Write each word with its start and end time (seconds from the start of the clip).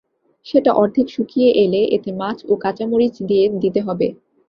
সেটা 0.45 0.71
অর্ধেক 0.73 1.07
শুকিয়ে 1.09 1.49
এলে 1.63 1.81
এতে 1.95 2.09
মাছ 2.13 2.37
ও 2.45 2.63
কাঁচা 2.63 2.85
মরিচ 2.87 3.15
দিয়ে 3.29 3.45
দিতে 3.63 3.79
হবে। 3.81 4.07